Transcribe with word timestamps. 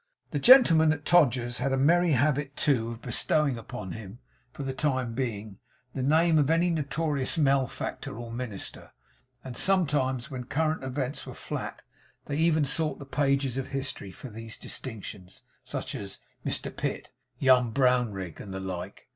The 0.31 0.39
gentlemen 0.39 0.91
at 0.93 1.05
Todgers's 1.05 1.59
had 1.59 1.71
a 1.71 1.77
merry 1.77 2.13
habit, 2.13 2.55
too, 2.55 2.89
of 2.89 3.03
bestowing 3.03 3.55
upon 3.55 3.91
him, 3.91 4.17
for 4.51 4.63
the 4.63 4.73
time 4.73 5.13
being, 5.13 5.59
the 5.93 6.01
name 6.01 6.39
of 6.39 6.49
any 6.49 6.71
notorious 6.71 7.37
malefactor 7.37 8.17
or 8.17 8.31
minister; 8.31 8.93
and 9.43 9.55
sometimes 9.55 10.31
when 10.31 10.45
current 10.45 10.83
events 10.83 11.27
were 11.27 11.35
flat 11.35 11.83
they 12.25 12.35
even 12.37 12.65
sought 12.65 12.97
the 12.97 13.05
pages 13.05 13.57
of 13.57 13.67
history 13.67 14.09
for 14.09 14.29
these 14.31 14.57
distinctions; 14.57 15.43
as 15.71 15.85
Mr 16.43 16.75
Pitt, 16.75 17.11
Young 17.37 17.71
Brownrigg, 17.71 18.39
and 18.41 18.51
the 18.51 18.59
like. 18.59 19.07